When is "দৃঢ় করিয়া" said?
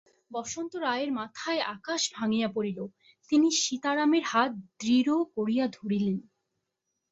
4.79-5.65